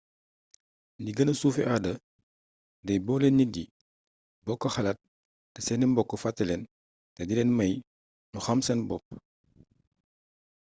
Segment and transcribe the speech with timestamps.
[1.03, 1.91] lu gëna suufé aada
[2.85, 3.63] day boolé nit yi
[4.45, 4.99] bokk xalaat
[5.53, 6.61] té séni mbokk fattélén
[7.13, 7.73] té dilén may
[8.31, 9.05] ñu xam seen bopp